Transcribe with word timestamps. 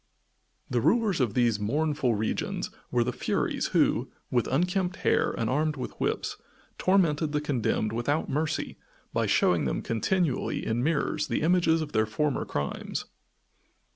The 0.67 0.81
rulers 0.81 1.21
of 1.21 1.35
these 1.35 1.59
mournful 1.59 2.15
regions 2.15 2.71
were 2.89 3.03
the 3.03 3.13
Furies 3.13 3.67
who, 3.67 4.09
with 4.31 4.47
unkempt 4.47 4.95
hair 5.05 5.29
and 5.29 5.47
armed 5.47 5.75
with 5.77 5.91
whips, 5.99 6.37
tormented 6.79 7.33
the 7.33 7.39
condemned 7.39 7.91
without 7.93 8.27
mercy 8.27 8.79
by 9.13 9.27
showing 9.27 9.65
them 9.65 9.83
continually 9.83 10.65
in 10.65 10.81
mirrors 10.81 11.27
the 11.27 11.43
images 11.43 11.83
of 11.83 11.91
their 11.91 12.07
former 12.07 12.45
crimes. 12.45 13.05